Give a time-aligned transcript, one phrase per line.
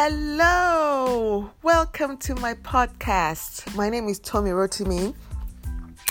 [0.00, 3.74] Hello, welcome to my podcast.
[3.74, 5.12] My name is Tommy Rotimi.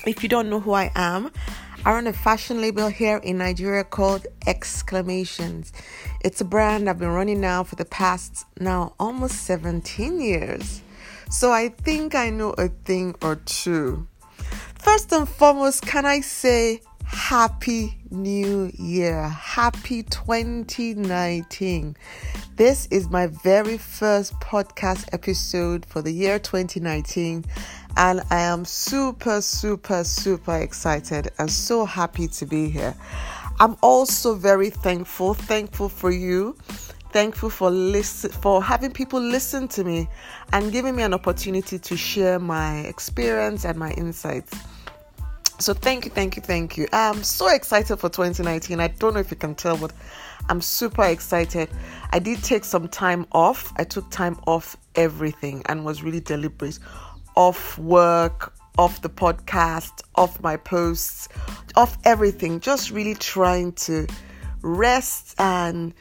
[0.05, 1.31] If you don't know who I am,
[1.85, 5.71] I run a fashion label here in Nigeria called Exclamations.
[6.19, 10.81] It's a brand I've been running now for the past now almost 17 years.
[11.29, 14.05] So I think I know a thing or two.
[14.79, 19.29] First and foremost, can I say Happy New Year.
[19.29, 21.95] Happy 2019.
[22.57, 27.45] This is my very first podcast episode for the year 2019,
[27.95, 32.93] and I am super, super, super excited and so happy to be here.
[33.61, 36.57] I'm also very thankful, thankful for you,
[37.13, 40.09] thankful for listen for having people listen to me
[40.51, 44.53] and giving me an opportunity to share my experience and my insights.
[45.59, 46.87] So thank you, thank you, thank you.
[46.93, 48.79] I'm so excited for 2019.
[48.79, 49.91] I don't know if you can tell, but
[50.49, 51.69] I'm super excited.
[52.11, 53.73] I did take some time off.
[53.77, 56.77] I took time off everything and was really deliberate.
[57.35, 61.27] Off work, off the podcast, off my posts,
[61.75, 62.59] off everything.
[62.59, 64.05] Just really trying to
[64.61, 65.93] rest and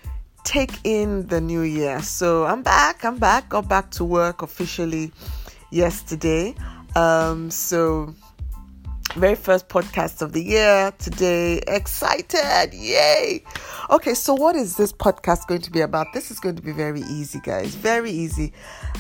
[0.45, 2.03] take in the new year.
[2.03, 3.05] So I'm back.
[3.05, 3.49] I'm back.
[3.49, 5.13] Got back to work officially
[5.71, 6.55] yesterday.
[6.95, 8.15] Um, so
[9.17, 11.63] very first podcast of the year today.
[11.67, 12.75] Excited!
[12.75, 13.43] Yay!
[13.89, 16.13] Okay, so what is this podcast going to be about?
[16.13, 17.75] This is going to be very easy, guys.
[17.75, 18.53] Very easy.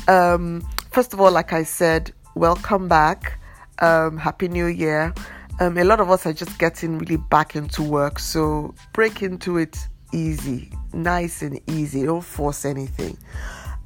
[0.09, 3.39] Um, first of all, like I said, welcome back.
[3.81, 5.13] Um, Happy New Year.
[5.61, 9.59] Um, a lot of us are just getting really back into work, so break into
[9.59, 9.77] it
[10.15, 12.05] easy, nice and easy.
[12.05, 13.19] Don't force anything.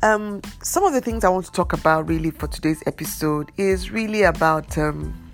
[0.03, 3.91] Um, some of the things I want to talk about really for today's episode is
[3.91, 5.30] really about um,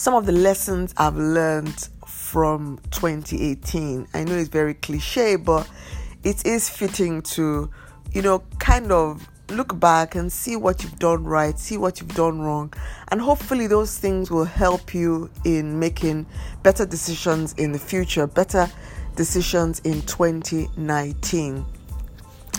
[0.00, 4.08] some of the lessons I've learned from 2018.
[4.14, 5.68] I know it's very cliche, but
[6.24, 7.70] it is fitting to,
[8.10, 12.14] you know, kind of look back and see what you've done right, see what you've
[12.14, 12.72] done wrong,
[13.08, 16.24] and hopefully those things will help you in making
[16.62, 18.70] better decisions in the future, better
[19.16, 21.66] decisions in 2019.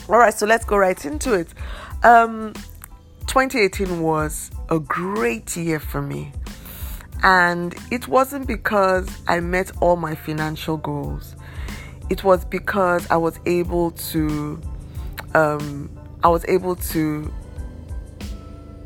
[0.09, 1.47] All right, so let's go right into it.
[2.03, 2.53] Um,
[3.25, 6.33] 2018 was a great year for me.
[7.23, 11.35] And it wasn't because I met all my financial goals.
[12.09, 14.59] It was because I was able to
[15.33, 15.89] um,
[16.23, 17.33] I was able to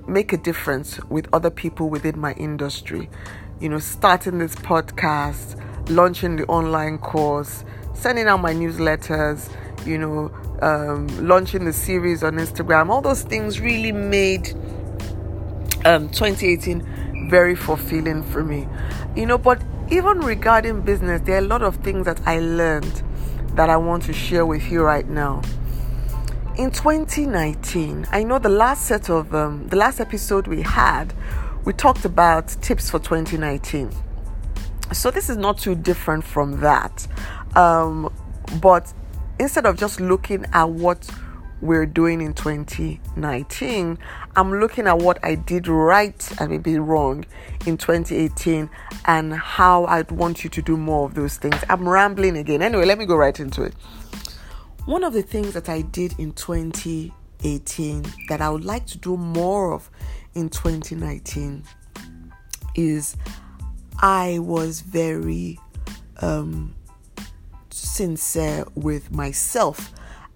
[0.07, 3.09] make a difference with other people within my industry.
[3.59, 5.59] You know, starting this podcast,
[5.89, 7.63] launching the online course,
[7.93, 9.49] sending out my newsletters,
[9.85, 10.31] you know,
[10.61, 12.89] um, launching the series on Instagram.
[12.89, 14.49] All those things really made
[15.85, 18.67] um, 2018 very fulfilling for me.
[19.15, 23.03] You know, but even regarding business, there are a lot of things that I learned
[23.53, 25.41] that I want to share with you right now.
[26.57, 31.13] In 2019, I know the last set of um, the last episode we had,
[31.65, 33.91] we talked about tips for 2019.
[34.93, 37.07] So this is not too different from that.
[37.55, 38.13] Um,
[38.61, 38.93] but
[39.39, 41.09] instead of just looking at what
[41.61, 43.97] we're doing in 2019,
[44.35, 47.25] I'm looking at what I did right and maybe wrong
[47.65, 48.69] in 2018
[49.05, 51.55] and how I'd want you to do more of those things.
[51.69, 52.61] I'm rambling again.
[52.61, 53.73] Anyway, let me go right into it.
[54.85, 59.17] One of the things that I did in 2018 that I would like to do
[59.17, 59.89] more of
[60.35, 61.63] in 2019
[62.75, 63.15] is
[63.99, 65.57] I was very
[66.21, 66.75] um,
[67.69, 69.94] sincere with myself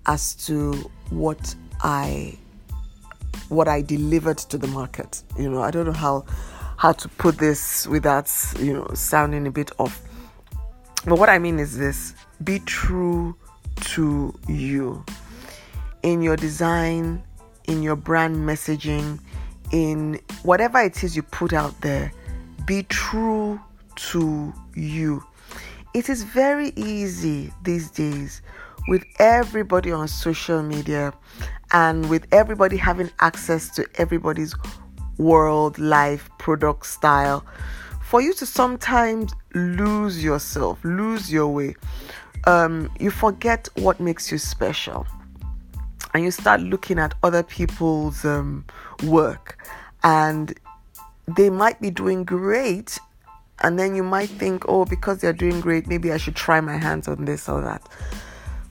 [0.09, 0.73] as to
[1.11, 2.35] what I
[3.49, 5.21] what I delivered to the market.
[5.37, 6.25] You know, I don't know how
[6.77, 8.27] how to put this without
[8.59, 10.01] you know sounding a bit off.
[11.05, 13.35] But what I mean is this: be true
[13.93, 15.05] to you
[16.01, 17.23] in your design,
[17.67, 19.19] in your brand messaging,
[19.71, 22.11] in whatever it is you put out there.
[22.65, 23.61] Be true
[24.11, 25.23] to you.
[25.93, 28.41] It is very easy these days
[28.89, 31.13] with everybody on social media
[31.71, 34.55] and with everybody having access to everybody's
[35.19, 37.45] world, life, product style,
[38.01, 41.75] for you to sometimes lose yourself, lose your way.
[42.47, 45.05] Um, you forget what makes you special
[46.15, 48.65] and you start looking at other people's um,
[49.03, 49.63] work
[50.03, 50.59] and
[51.27, 52.97] they might be doing great
[53.61, 56.77] and then you might think oh because they're doing great maybe i should try my
[56.77, 57.81] hands on this or that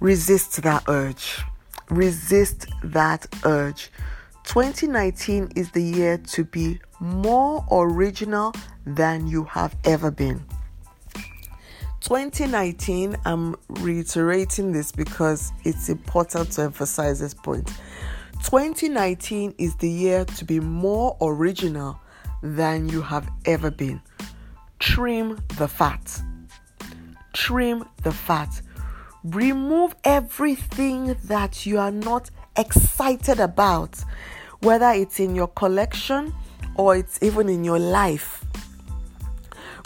[0.01, 1.43] resist that urge.
[1.91, 3.91] Resist that urge.
[4.45, 8.53] 2019 is the year to be more original
[8.87, 10.45] than you have ever been.
[12.01, 17.67] 2019, I'm reiterating this because it's important to emphasize this point.
[18.45, 22.01] 2019 is the year to be more original
[22.43, 24.01] than you have ever been.
[24.79, 26.23] Trim the fat.
[27.33, 28.63] Trim the fat.
[29.25, 33.99] Remove everything that you are not excited about,
[34.61, 36.33] whether it's in your collection
[36.77, 38.45] or it's even in your life.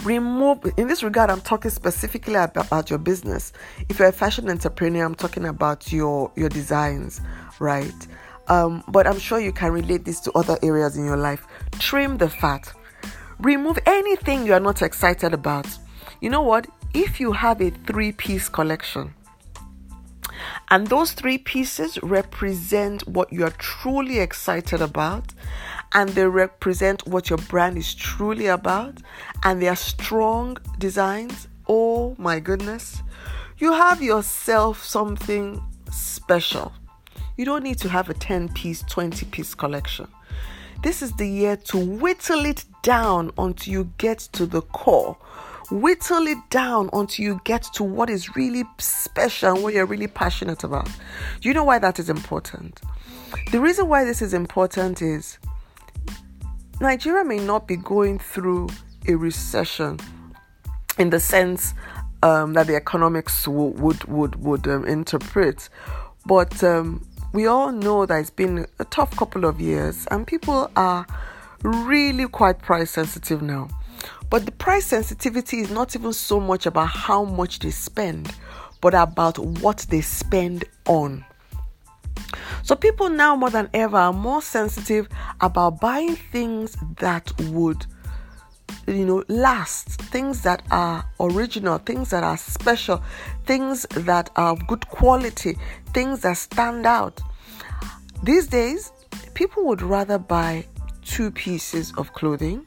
[0.05, 3.53] Remove in this regard i'm talking specifically about, your business.
[3.89, 7.21] If you're a fashion entrepreneur i'm talking about your your designs
[7.59, 8.07] right?
[8.49, 11.47] Um, but i'm sure you can relate this to other areas in your life.
[11.79, 12.71] Trim the fat.
[13.39, 15.67] Remove anything you are not excited about.
[16.21, 16.67] You know what?
[16.93, 19.15] If you have a three piece collection
[20.73, 25.35] and those three pieces represent what you are truly excited about
[25.93, 28.97] and they represent what your brand is truly about
[29.45, 31.47] and they are strong designs.
[31.69, 33.03] Oh my goodness.
[33.59, 36.73] You have yourself something special.
[37.37, 40.09] You don't need to have a 10 piece, 20 piece collection.
[40.83, 45.17] This is the year to whittle it down until you get to the core.
[45.71, 50.09] Whittle it down until you get to what is really special and what you're really
[50.09, 50.91] passionate about.
[51.41, 52.81] You know why that is important?
[53.53, 55.39] The reason why this is important is
[56.81, 58.69] Nigeria may not be going through
[59.09, 59.99] a recession
[60.99, 61.75] in the sense
[62.23, 65.69] um, that the economics w- would would would um, interpret,
[66.27, 70.71] but um, we all know that it's been a tough couple of years, and people
[70.77, 71.07] are
[71.63, 73.69] really quite price sensitive now.
[74.31, 78.35] But the price sensitivity is not even so much about how much they spend,
[78.81, 81.25] but about what they spend on.
[82.63, 85.09] So people now more than ever are more sensitive
[85.41, 87.87] about buying things that would
[88.87, 93.03] you know last things that are original things that are special
[93.45, 95.57] things that are good quality
[95.93, 97.21] things that stand out
[98.25, 98.91] these days
[99.35, 100.65] people would rather buy
[101.05, 102.65] two pieces of clothing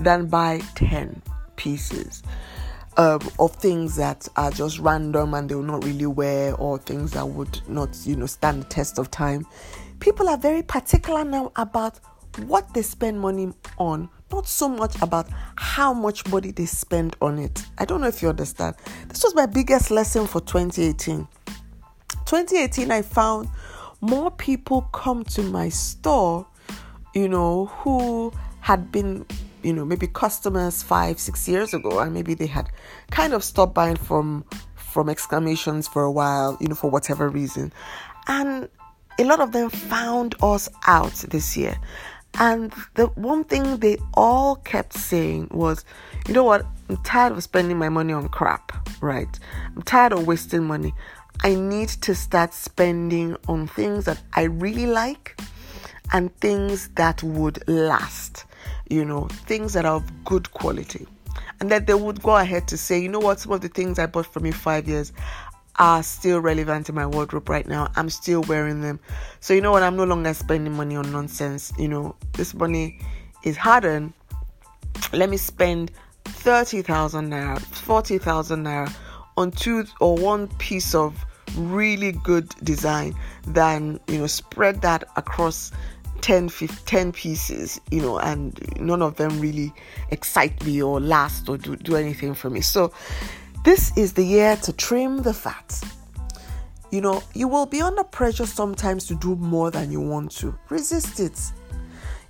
[0.00, 1.22] than buy 10
[1.56, 2.22] pieces
[2.98, 7.12] um, of things that are just random and they will not really wear or things
[7.12, 9.46] that would not, you know, stand the test of time.
[10.00, 11.98] People are very particular now about
[12.46, 17.38] what they spend money on, not so much about how much money they spend on
[17.38, 17.64] it.
[17.78, 18.76] I don't know if you understand.
[19.08, 21.26] This was my biggest lesson for 2018.
[22.26, 23.48] 2018, I found
[24.00, 26.46] more people come to my store,
[27.14, 29.26] you know, who had been
[29.62, 32.68] you know maybe customers five six years ago and maybe they had
[33.10, 34.44] kind of stopped buying from
[34.76, 37.72] from exclamations for a while you know for whatever reason.
[38.26, 38.68] And
[39.18, 41.76] a lot of them found us out this year.
[42.38, 45.84] And the one thing they all kept saying was
[46.26, 46.66] you know what?
[46.88, 49.38] I'm tired of spending my money on crap right?
[49.76, 50.94] I'm tired of wasting money.
[51.40, 55.40] I need to start spending on things that i really like
[56.12, 58.44] and things that would last
[58.88, 61.06] you know, things that are of good quality.
[61.60, 63.98] And that they would go ahead to say, you know what, some of the things
[63.98, 65.12] I bought from you five years
[65.76, 67.90] are still relevant in my wardrobe right now.
[67.96, 68.98] I'm still wearing them.
[69.40, 71.72] So, you know what, I'm no longer spending money on nonsense.
[71.78, 73.00] You know, this money
[73.44, 74.12] is hardened.
[75.12, 75.90] Let me spend
[76.24, 78.92] 30,000 naira, 40,000 naira
[79.36, 81.24] on two or one piece of
[81.56, 83.14] really good design
[83.46, 85.72] than, you know, spread that across
[86.20, 89.72] 10, 15, 10 pieces, you know, and none of them really
[90.10, 92.60] excite me or last or do, do anything for me.
[92.60, 92.92] So,
[93.64, 95.80] this is the year to trim the fat.
[96.90, 100.56] You know, you will be under pressure sometimes to do more than you want to.
[100.70, 101.38] Resist it.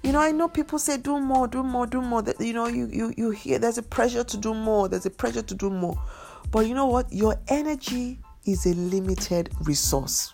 [0.02, 2.22] You know, I know people say do more, do more, do more.
[2.22, 5.10] That you know, you you you hear there's a pressure to do more, there's a
[5.10, 6.00] pressure to do more.
[6.50, 7.12] But you know what?
[7.12, 10.32] Your energy is a limited resource.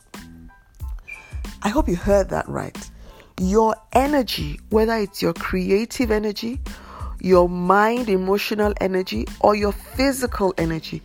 [1.62, 2.78] I hope you heard that right
[3.38, 6.60] your energy, whether it's your creative energy,
[7.20, 11.02] your mind, emotional energy, or your physical energy,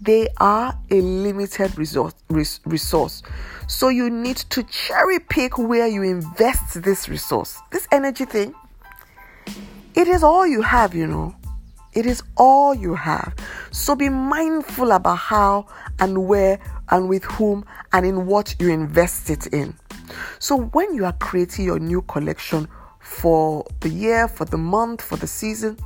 [0.00, 3.22] they are a limited resource.
[3.68, 7.58] So you need to cherry pick where you invest this resource.
[7.70, 8.54] This energy thing,
[9.94, 11.34] it is all you have, you know.
[11.92, 13.34] It is all you have.
[13.72, 15.66] So be mindful about how
[15.98, 16.58] and where
[16.88, 19.74] and with whom and in what you invest it in.
[20.42, 22.66] So when you are creating your new collection
[22.98, 25.76] for the year, for the month, for the season,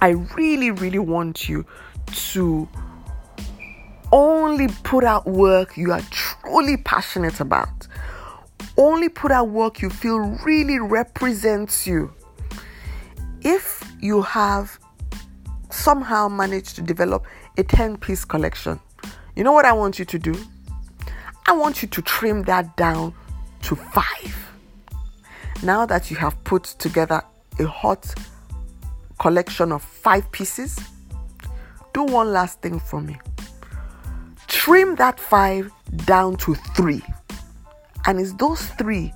[0.00, 1.66] I really, really want you
[2.30, 2.66] to
[4.12, 7.86] only put out work you are truly passionate about.
[8.78, 12.14] Only put out work you feel really represents you.
[13.42, 14.78] If you have
[15.68, 17.26] somehow managed to develop
[17.58, 18.80] a 10 piece collection.
[19.36, 20.34] You know what I want you to do?
[21.44, 23.12] I want you to trim that down
[23.64, 24.50] to five.
[25.62, 27.22] Now that you have put together
[27.58, 28.14] a hot
[29.18, 30.78] collection of five pieces,
[31.94, 33.16] do one last thing for me.
[34.48, 35.70] Trim that five
[36.04, 37.02] down to three.
[38.06, 39.12] And it's those three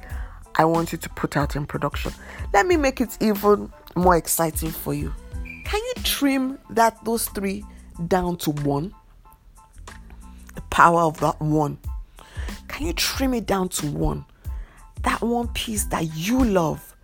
[0.57, 2.13] I want you to put out in production.
[2.53, 5.15] Let me make it even more exciting for you.
[5.65, 7.65] Can you trim that those three
[8.09, 8.95] down to one?
[10.55, 11.79] The power of that one.
[12.67, 14.25] Can you trim it down to one?
[15.03, 16.97] That one piece that you love,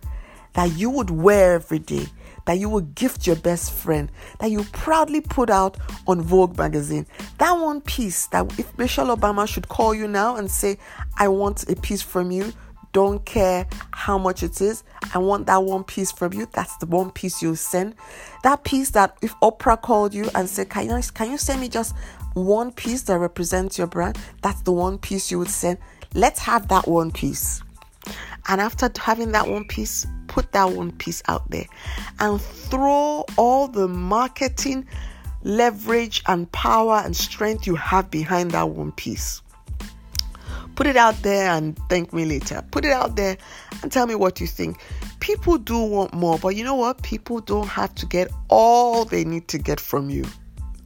[0.53, 2.07] that you would wear every day,
[2.45, 7.05] that you would gift your best friend, that you proudly put out on Vogue magazine.
[7.39, 10.77] That one piece that if Michelle Obama should call you now and say,
[11.17, 12.53] I want a piece from you,
[12.95, 14.85] don't care how much it is.
[15.13, 16.47] I want that one piece from you.
[16.53, 17.93] That's the one piece you'll send.
[18.43, 21.67] That piece that if Oprah called you and said, Can you can you send me
[21.67, 21.93] just
[22.35, 24.17] one piece that represents your brand?
[24.41, 25.77] That's the one piece you would send.
[26.13, 27.61] Let's have that one piece.
[28.47, 31.65] And after having that one piece, put that one piece out there
[32.19, 34.87] and throw all the marketing
[35.43, 39.41] leverage and power and strength you have behind that one piece.
[40.75, 42.61] Put it out there and thank me later.
[42.71, 43.37] Put it out there
[43.81, 44.77] and tell me what you think.
[45.21, 47.01] People do want more, but you know what?
[47.01, 50.25] People don't have to get all they need to get from you.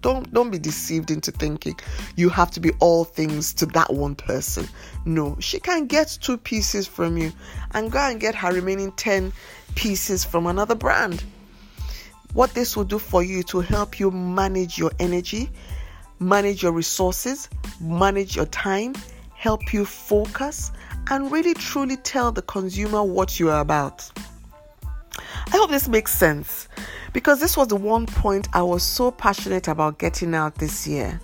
[0.01, 1.77] Don't don't be deceived into thinking
[2.15, 4.67] you have to be all things to that one person.
[5.05, 7.31] No, she can get two pieces from you
[7.71, 9.33] and go and get her remaining 10
[9.75, 11.23] pieces from another brand.
[12.33, 15.49] What this will do for you to help you manage your energy,
[16.19, 17.49] manage your resources,
[17.81, 18.93] manage your time,
[19.33, 20.71] help you focus,
[21.09, 24.09] and really truly tell the consumer what you are about.
[25.47, 26.67] I hope this makes sense
[27.13, 31.19] because this was the one point I was so passionate about getting out this year.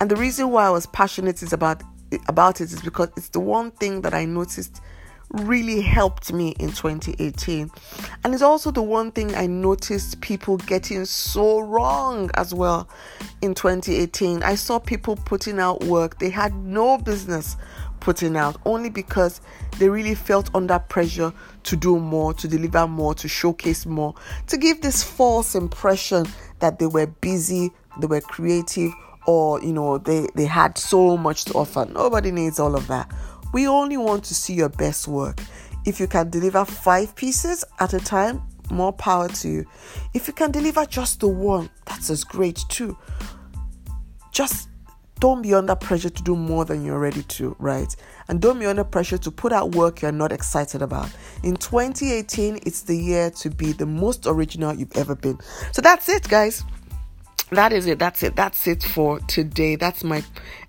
[0.00, 1.82] And the reason why I was passionate is about
[2.28, 4.80] about it is because it's the one thing that I noticed
[5.30, 7.70] really helped me in 2018.
[8.24, 12.88] And it's also the one thing I noticed people getting so wrong as well
[13.42, 14.42] in 2018.
[14.42, 17.56] I saw people putting out work they had no business
[18.06, 19.40] putting out only because
[19.80, 21.32] they really felt under pressure
[21.64, 24.14] to do more, to deliver more, to showcase more,
[24.46, 26.24] to give this false impression
[26.60, 27.68] that they were busy,
[28.00, 28.92] they were creative,
[29.26, 31.84] or you know, they, they had so much to offer.
[31.90, 33.12] Nobody needs all of that.
[33.52, 35.40] We only want to see your best work.
[35.84, 39.66] If you can deliver five pieces at a time, more power to you.
[40.14, 42.96] If you can deliver just the one, that's as great too.
[44.30, 44.68] Just
[45.18, 47.94] don't be under pressure to do more than you're ready to, right?
[48.28, 51.08] And don't be under pressure to put out work you're not excited about.
[51.42, 55.38] In 2018, it's the year to be the most original you've ever been.
[55.72, 56.64] So that's it, guys
[57.50, 57.98] that is it.
[57.98, 58.34] That's it.
[58.34, 59.76] That's it for today.
[59.76, 60.24] That's my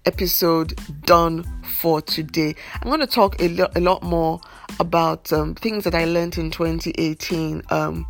[0.06, 2.56] episode done for today.
[2.76, 4.40] I'm going to talk a, lo- a lot more
[4.80, 8.06] about um, things that I learned in 2018 um,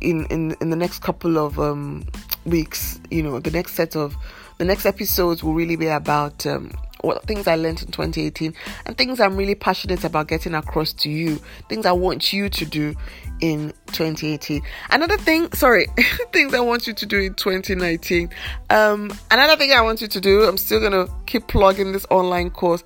[0.00, 2.04] in, in, in the next couple of um,
[2.44, 3.00] weeks.
[3.10, 4.16] You know, the next set of
[4.60, 8.52] the next episodes will really be about um, what things I learned in 2018
[8.84, 11.36] and things I'm really passionate about getting across to you,
[11.70, 12.94] things I want you to do
[13.40, 14.60] in 2018.
[14.90, 15.86] Another thing, sorry,
[16.34, 18.28] things I want you to do in 2019.
[18.68, 22.50] Um, another thing I want you to do, I'm still gonna keep plugging this online
[22.50, 22.84] course.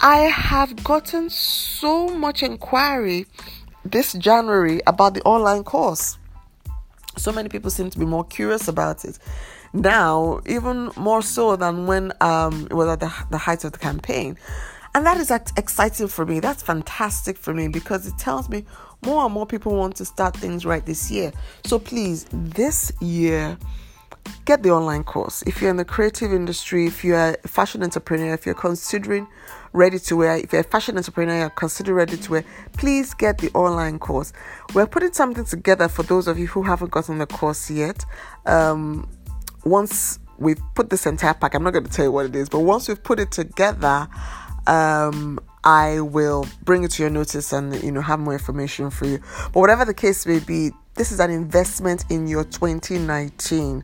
[0.00, 3.26] I have gotten so much inquiry
[3.84, 6.18] this January about the online course.
[7.16, 9.20] So many people seem to be more curious about it
[9.76, 13.78] now, even more so than when um, it was at the, the height of the
[13.78, 14.36] campaign.
[14.94, 16.40] And that is exciting for me.
[16.40, 18.64] That's fantastic for me because it tells me
[19.04, 21.32] more and more people want to start things right this year.
[21.64, 23.58] So please, this year,
[24.46, 25.42] get the online course.
[25.42, 29.26] If you're in the creative industry, if you're a fashion entrepreneur, if you're considering
[29.72, 33.38] ready to wear, if you're a fashion entrepreneur, you're considering ready to wear, please get
[33.38, 34.32] the online course.
[34.74, 38.04] We're putting something together for those of you who haven't gotten the course yet.
[38.46, 39.08] Um,
[39.66, 42.48] once we've put this entire pack, I'm not going to tell you what it is,
[42.48, 44.08] but once we've put it together,
[44.66, 49.06] um, I will bring it to your notice and you know have more information for
[49.06, 49.18] you.
[49.52, 53.82] But whatever the case may be, this is an investment in your 2019.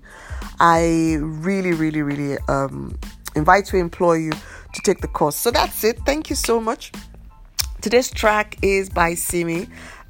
[0.60, 2.96] I really, really, really um,
[3.34, 5.36] invite to employ you to take the course.
[5.36, 5.98] So that's it.
[6.06, 6.92] Thank you so much.
[7.80, 9.66] Today's track is by Simi.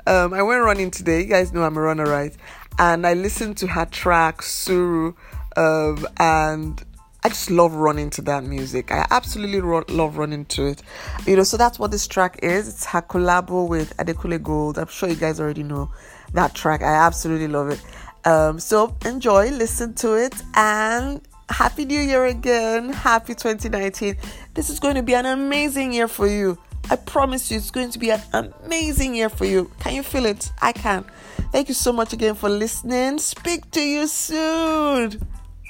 [0.07, 1.21] Um, I went running today.
[1.21, 2.37] You guys know I'm a runner, right?
[2.79, 5.15] And I listened to her track Suru
[5.57, 6.83] um, and
[7.25, 8.91] I just love running to that music.
[8.91, 10.83] I absolutely ro- love running to it.
[11.27, 12.69] You know, so that's what this track is.
[12.69, 14.77] It's her collabo with Adekunle Gold.
[14.77, 15.91] I'm sure you guys already know
[16.35, 16.83] that track.
[16.83, 17.83] I absolutely love it.
[18.25, 22.93] Um, so enjoy, listen to it, and happy new year again.
[22.93, 24.17] Happy 2019.
[24.55, 26.59] This is going to be an amazing year for you.
[26.91, 29.71] I promise you, it's going to be an amazing year for you.
[29.79, 30.51] Can you feel it?
[30.61, 31.05] I can.
[31.53, 33.19] Thank you so much again for listening.
[33.19, 35.21] Speak to you soon.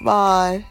[0.03, 0.67] Bye.